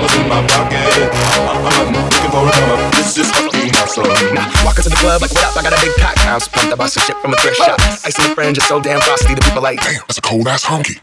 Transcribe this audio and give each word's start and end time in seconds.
Dollars 0.00 0.16
in 0.16 0.28
my 0.28 0.40
pocket. 0.46 1.12
I'm 1.12 1.92
looking 1.92 2.30
for 2.30 2.48
a 2.48 2.50
come 2.50 2.70
up. 2.72 2.92
This 2.92 3.18
is 3.18 3.30
fucking 3.30 3.70
awesome. 3.76 4.08
Nah, 4.34 4.64
walk 4.64 4.78
into 4.78 4.88
the 4.88 4.96
club 4.96 5.20
like, 5.20 5.32
what 5.32 5.44
up? 5.44 5.56
I 5.56 5.62
got 5.62 5.72
a 5.72 5.80
big 5.84 5.94
pack. 5.96 6.16
I'm 6.24 6.40
pumped. 6.40 6.72
I 6.72 6.76
bought 6.76 6.90
some 6.90 7.04
shit 7.04 7.16
from 7.18 7.34
a 7.34 7.36
thrift 7.36 7.58
shop. 7.58 7.80
Ice 7.80 8.18
in 8.18 8.28
the 8.28 8.34
fringe 8.34 8.58
is 8.58 8.66
so 8.66 8.80
damn 8.80 9.00
frosty. 9.00 9.34
The 9.34 9.42
people 9.42 9.62
like, 9.62 9.80
damn, 9.80 10.00
that's 10.08 10.18
a 10.18 10.22
cold 10.22 10.48
ass 10.48 10.64
honky. 10.64 10.98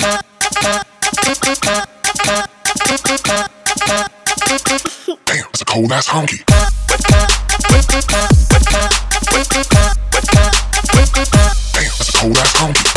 Damn, 5.25 5.45
that's 5.45 5.61
a 5.61 5.65
cold 5.65 5.91
ass 5.91 6.07
honky. 6.07 6.43
Damn, 11.73 11.93
that's 11.97 12.09
a 12.09 12.17
cold 12.17 12.37
ass 12.37 12.53
honky. 12.53 12.87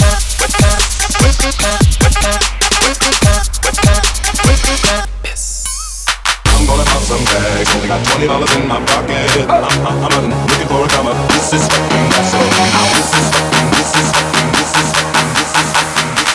Only 7.71 7.89
got 7.89 8.05
twenty 8.05 8.27
dollars 8.27 8.55
in 8.57 8.67
my 8.69 8.81
pocket. 8.85 9.47
I'm, 9.49 9.65
I'm, 9.65 10.03
I'm 10.05 10.31
looking 10.47 10.69
for 10.69 10.85
a 10.85 10.89
come 10.89 11.07
up. 11.07 11.17
This 11.31 11.53
is 11.55 11.67
fucking 11.69 12.11
awesome. 12.11 12.51
This 12.91 13.15
is 13.15 13.27
fucking. 13.31 13.69
This 13.71 13.91
is 13.95 14.09
fucking. 14.11 14.49
This 14.55 14.75
is 14.75 14.91
fucking. 14.93 16.11
This 16.11 16.35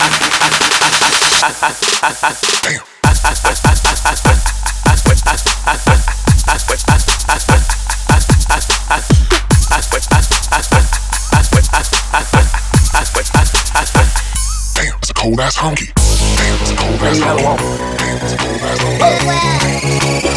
is. 1.44 2.62
Damn. 2.64 2.96
cold 15.26 15.40
ass 15.40 15.58
honky. 15.58 15.92
Damn, 16.38 16.62
it's 16.62 16.72
a 16.72 16.76
cold 16.76 17.02
ass 17.02 17.20
honky. 17.20 17.98
Damn, 17.98 18.18
it's 18.24 18.34
a 18.34 18.38
cold 18.38 18.62
ass 18.62 18.80
honky. 18.80 20.35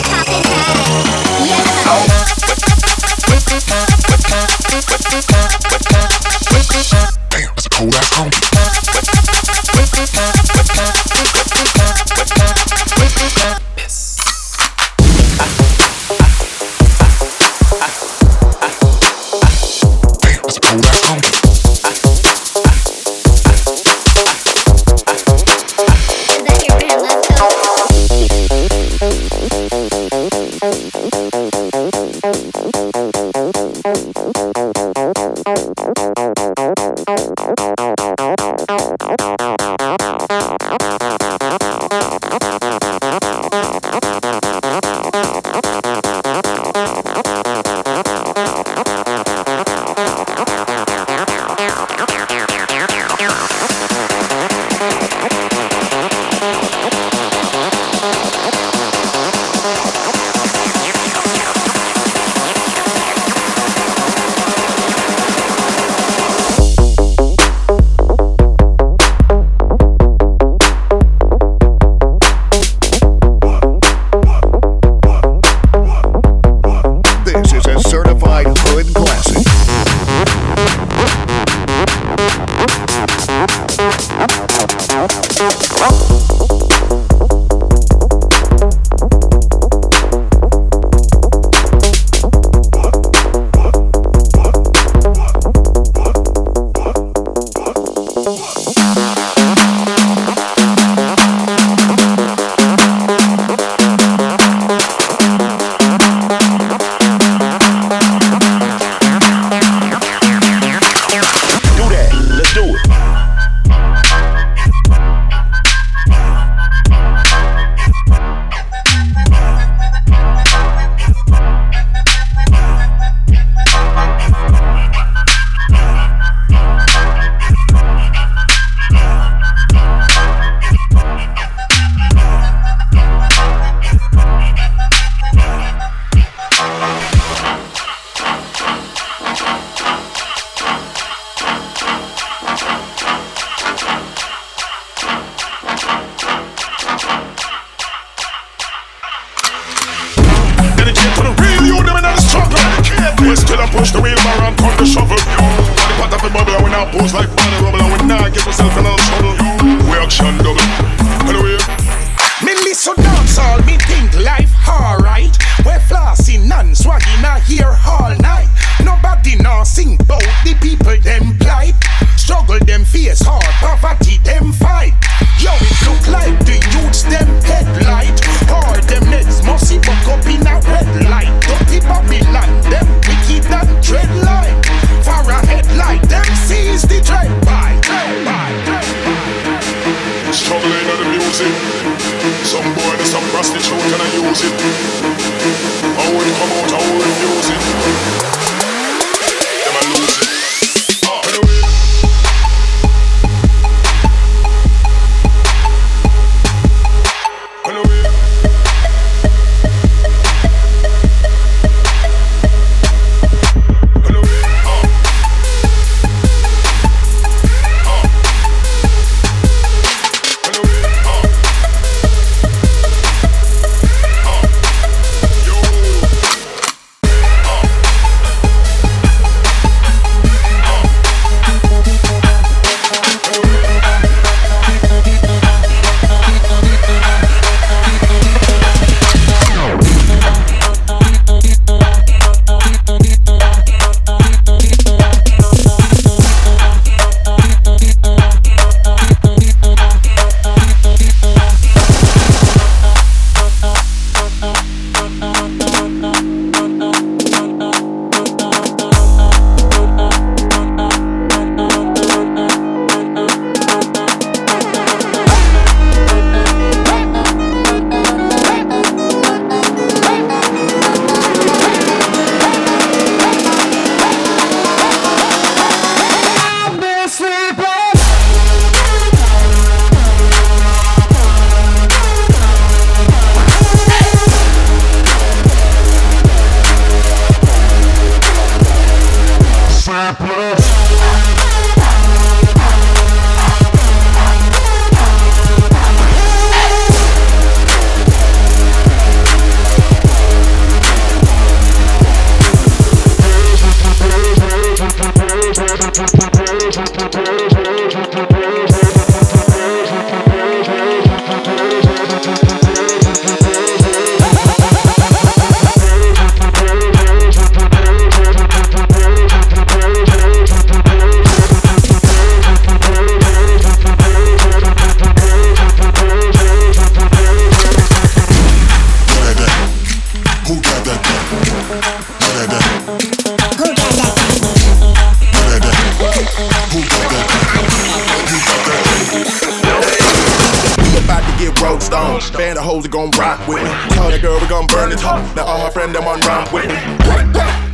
Hoes 342.68 342.84
are 342.84 342.88
gon' 342.88 343.10
rock 343.12 343.40
with 343.48 343.62
me. 343.62 343.70
Tell 343.96 344.10
that 344.10 344.20
girl 344.20 344.38
we 344.38 344.46
gon' 344.46 344.66
burn 344.66 344.92
it 344.92 344.98
top. 344.98 345.24
Now 345.34 345.46
all 345.46 345.58
her 345.64 345.70
friends 345.70 345.96
them 345.96 346.04
on 346.04 346.20
run 346.20 346.44
with 346.52 346.68
me. 346.68 346.76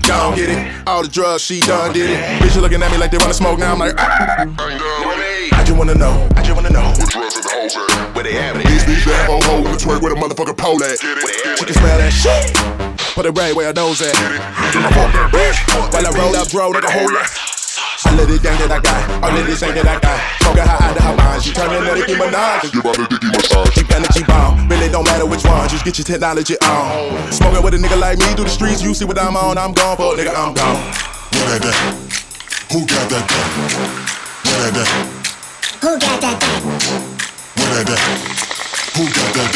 Don't 0.06 0.36
get 0.36 0.50
it. 0.50 0.86
All 0.86 1.02
the 1.02 1.08
drugs 1.08 1.42
she 1.42 1.58
done 1.60 1.92
did 1.92 2.10
it. 2.10 2.20
Bitch 2.40 2.60
looking 2.60 2.82
at 2.82 2.90
me 2.92 2.98
like 2.98 3.10
they 3.10 3.18
wanna 3.18 3.34
smoke. 3.34 3.58
Now 3.58 3.72
I'm 3.72 3.78
like, 3.78 3.94
ah. 3.98 4.46
I 5.52 5.64
just 5.66 5.76
wanna 5.76 5.94
know. 5.94 6.28
I 6.36 6.42
just 6.42 6.54
wanna 6.54 6.70
know. 6.70 6.86
What 6.94 7.10
drugs 7.10 7.36
in 7.36 7.42
the 7.42 7.50
hoes 7.50 7.76
at? 7.76 8.14
Where 8.14 8.24
they 8.24 8.38
at 8.38 8.56
it? 8.56 8.62
Bitch, 8.62 8.84
bitch, 8.86 9.04
that 9.04 9.26
hoe 9.26 9.40
hoe 9.42 9.62
with 9.62 9.74
a 9.74 9.84
twerk 9.84 10.00
with 10.00 10.12
a 10.12 10.16
motherfucker 10.16 10.56
pole 10.56 10.82
at. 10.84 10.98
She 11.00 11.64
can 11.64 11.74
smell 11.74 11.98
that 11.98 12.12
shit. 12.12 12.73
Put 13.14 13.26
it 13.26 13.38
right 13.38 13.54
where 13.54 13.70
her 13.70 13.72
nose 13.72 14.02
at. 14.02 14.10
While 15.94 16.02
I 16.02 16.10
roll 16.18 16.34
up, 16.34 16.50
bro, 16.50 16.72
nigga, 16.74 16.90
hold 16.90 17.14
up. 17.14 17.30
All 18.10 18.18
of 18.18 18.26
this 18.26 18.42
gang 18.42 18.58
that 18.58 18.74
I 18.74 18.82
got, 18.82 19.22
all 19.22 19.30
of 19.30 19.46
this 19.46 19.62
ain't 19.62 19.78
that 19.78 19.86
I 19.86 20.02
got. 20.02 20.18
Smoking 20.42 20.66
her 20.66 20.78
out 20.82 20.98
of 20.98 21.02
her 21.06 21.14
mind, 21.14 21.38
she 21.46 21.54
turning 21.54 21.78
to 21.78 21.94
Nicki 21.94 22.18
Minaj. 22.18 22.74
Give 22.74 22.82
her 22.82 22.90
the 22.90 23.06
dicky 23.06 23.30
massage. 23.30 23.70
Cheap 23.70 23.86
energy 23.94 24.26
bomb, 24.26 24.66
really 24.66 24.90
don't 24.90 25.06
matter 25.06 25.30
which 25.30 25.46
one, 25.46 25.62
just 25.70 25.86
get 25.86 25.94
your 25.94 26.04
technology 26.04 26.58
on. 26.66 27.14
Smoking 27.30 27.62
with 27.62 27.74
a 27.74 27.78
nigga 27.78 27.94
like 28.02 28.18
me 28.18 28.26
through 28.34 28.50
the 28.50 28.54
streets, 28.54 28.82
you 28.82 28.92
see 28.98 29.06
what 29.06 29.14
I'm 29.14 29.38
on, 29.38 29.62
I'm 29.62 29.70
gone 29.72 29.94
for, 29.94 30.18
nigga, 30.18 30.34
I'm 30.34 30.50
gone. 30.50 30.74
Who 31.30 31.38
got 31.46 31.62
that? 31.62 31.78
Who 32.74 32.82
got 32.82 33.06
that? 33.14 33.24
Who 34.42 34.58
got 34.58 34.74
that? 34.74 34.90
Who 35.86 35.90
got 36.02 36.18
that 36.18 36.34
thing? 36.42 36.66
Who 37.62 37.62
got 37.62 37.86
that? 37.86 38.43
Who 38.94 39.02
got 39.10 39.34
that? 39.34 39.50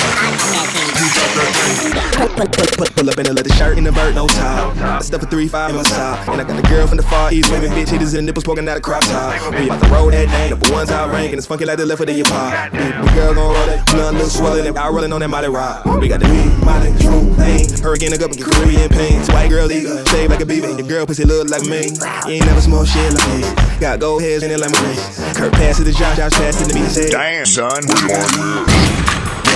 Who 0.99 1.07
got 1.15 1.31
that? 1.31 2.95
Pull, 2.99 3.09
up 3.09 3.19
in 3.19 3.27
a 3.27 3.33
leather 3.33 3.55
shirt 3.55 3.79
and 3.79 3.87
a 3.87 3.93
bird, 3.93 4.17
no 4.17 4.27
top. 4.27 4.77
I 4.77 4.99
stuff 5.01 5.23
a 5.23 5.27
3-5 5.27 5.71
in 5.71 5.77
my 5.77 5.83
sock. 5.85 6.27
And 6.27 6.41
I 6.41 6.45
got 6.45 6.61
the 6.61 6.69
girl 6.69 6.89
from 6.89 6.97
the 6.97 7.05
far 7.05 7.33
east, 7.33 7.53
women, 7.53 7.71
bitch, 7.71 7.89
hitters 7.89 8.15
and 8.15 8.27
nipples 8.27 8.43
poking 8.43 8.69
out 8.69 8.77
a 8.77 8.81
crop 8.81 9.03
top. 9.05 9.55
We 9.55 9.67
about 9.67 9.81
to 9.81 9.89
roll 9.91 10.11
that 10.11 10.27
name, 10.27 10.51
number 10.51 10.73
one's 10.73 10.91
out 10.91 11.13
rank, 11.13 11.31
and 11.31 11.39
it's 11.39 11.47
funky 11.47 11.67
like 11.67 11.79
the 11.79 11.87
left 11.87 12.01
of 12.01 12.09
the 12.09 12.15
hip 12.15 12.27
hop. 12.27 12.73
The 12.73 13.13
girl 13.15 13.35
gon' 13.35 13.55
roll 13.55 13.69
it, 13.69 13.87
blood 13.87 14.15
look 14.15 14.29
swollen, 14.29 14.67
and 14.67 14.77
I 14.77 14.89
rolling 14.89 15.13
on 15.13 15.21
that 15.21 15.29
Molly 15.29 15.49
Rock. 15.49 15.85
We 15.85 16.09
got 16.09 16.19
the 16.19 16.27
beat, 16.27 16.67
Molly, 16.67 16.91
true, 16.99 17.31
pain. 17.39 17.71
Hurricane 17.79 18.13
up 18.13 18.21
and 18.21 18.37
get 18.37 18.45
Caribbean 18.45 18.89
pains. 18.91 19.29
White 19.29 19.51
girl 19.51 19.71
eager, 19.71 20.05
shave 20.07 20.31
like 20.31 20.41
a 20.41 20.47
beaver. 20.47 20.75
Your 20.75 20.89
girl 20.89 21.07
pussy 21.07 21.25
look 21.25 21.49
like 21.49 21.63
me. 21.63 21.95
You 22.27 22.43
ain't 22.43 22.47
never 22.47 22.61
smoked 22.61 22.91
shit 22.91 23.15
like 23.15 23.31
this. 23.39 23.79
Got 23.79 24.01
gold 24.01 24.23
hairs 24.23 24.43
in 24.43 24.51
it 24.51 24.59
like 24.59 24.73
my 24.73 24.83
wrist. 24.83 25.39
Kurt 25.39 25.53
pass 25.53 25.79
it 25.79 25.85
to 25.85 25.93
Josh, 25.93 26.17
Josh 26.17 26.33
pass 26.33 26.59
to 26.59 26.75
me 26.75 26.83
and 26.83 27.11
Damn, 27.13 27.47
son. 27.47 27.83
Who 27.87 27.95
got 28.11 28.27
that? 28.35 28.88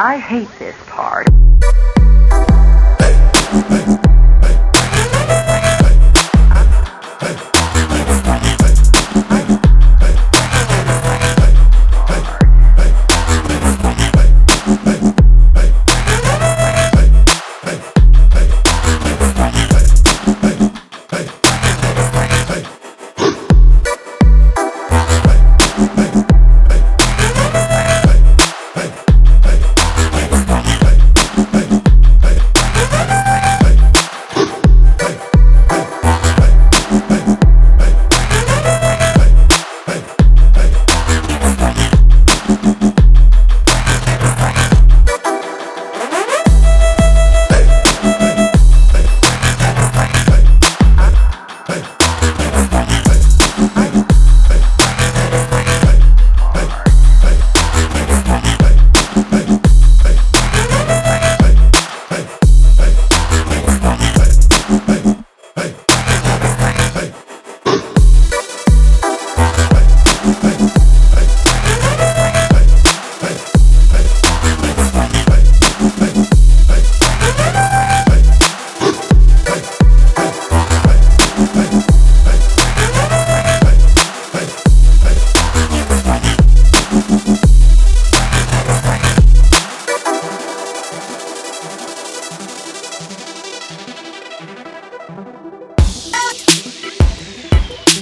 I 0.00 0.16
hate 0.18 0.48
this. 0.58 0.87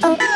Oh. 0.02 0.35